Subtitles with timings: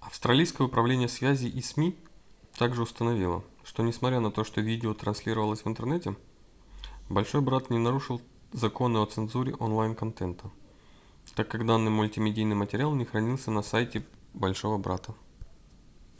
[0.00, 1.94] австралийское управление связи и сми
[2.58, 6.16] также установило что несмотря на то что видео транслировалось в интернете
[7.10, 8.22] большой брат не нарушил
[8.54, 10.50] законы о цензуре онлайн-контента
[11.34, 15.14] так как данный мультимедийный материал не хранился на сайте большого брата